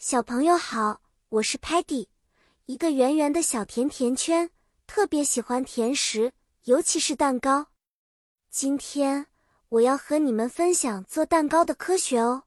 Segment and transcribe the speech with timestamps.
[0.00, 2.06] 小朋友好，我是 Patty，
[2.66, 4.48] 一个圆圆的小甜甜圈，
[4.86, 6.32] 特别喜欢甜食，
[6.66, 7.66] 尤其是蛋糕。
[8.48, 9.26] 今天
[9.70, 12.44] 我要和你们分享做蛋糕的科学哦。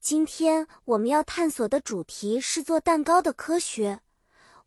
[0.00, 4.00] 今天我们要探索的主题是做蛋糕的科学。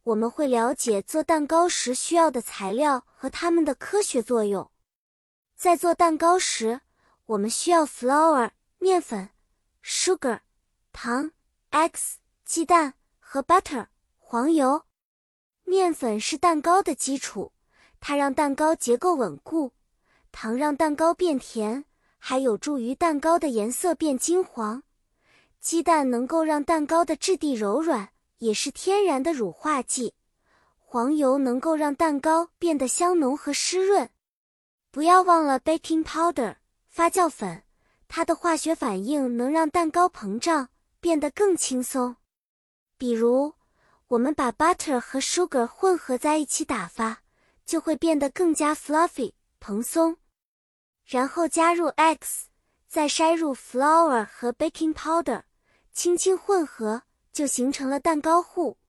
[0.03, 4.69] 我们会了解做蛋糕时需要的材料和它们的科学作用。
[5.55, 6.81] 在做蛋糕时，
[7.25, 9.31] 我们需要 flour 面粉、
[9.83, 10.41] sugar
[10.93, 11.31] 糖。
[11.77, 13.87] X 鸡蛋和 butter
[14.17, 14.83] 黄油，
[15.65, 17.51] 面粉是蛋糕的基础，
[17.99, 19.71] 它让蛋糕结构稳固；
[20.31, 21.83] 糖让蛋糕变甜，
[22.17, 24.83] 还有助于蛋糕的颜色变金黄；
[25.59, 28.07] 鸡蛋能够让蛋糕的质地柔软，
[28.37, 30.13] 也是天然的乳化剂；
[30.77, 34.09] 黄油能够让蛋糕变得香浓和湿润。
[34.91, 36.55] 不要忘了 baking powder
[36.87, 37.63] 发酵粉，
[38.07, 40.69] 它的化学反应能让蛋糕膨胀。
[41.05, 42.15] 变得更轻松，
[42.97, 43.53] 比如
[44.07, 47.21] 我们把 butter 和 sugar 混合在一起打发，
[47.63, 50.17] 就会变得更加 fluffy 蓬松。
[51.05, 52.45] 然后加入 eggs，
[52.87, 55.43] 再筛入 flour 和 baking powder，
[55.93, 58.79] 轻轻混合，就形成了蛋糕糊。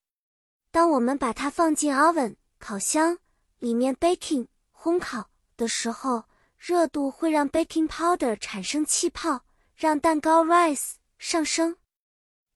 [0.70, 3.18] 当我们把它放进 oven 烤箱
[3.58, 6.24] 里面 baking 烘烤的时候，
[6.56, 11.76] 热度会让 baking powder 产生气泡，让蛋糕 rise 上升。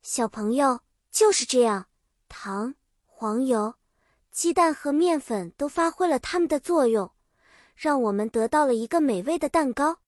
[0.02, 1.86] 小朋友就是这样，
[2.28, 3.74] 糖、黄油、
[4.30, 7.10] 鸡蛋和面粉都发挥了它们的作用，
[7.76, 9.98] 让我们得到了一个美味的蛋糕。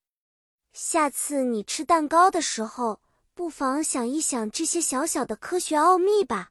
[0.71, 3.01] 下次你吃蛋糕的时候，
[3.35, 6.49] 不妨想一想这些小小的科学奥秘吧。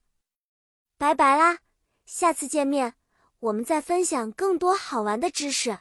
[0.96, 1.58] 拜拜啦，
[2.06, 2.94] 下次见面，
[3.40, 5.80] 我们再分享更多好玩的知识。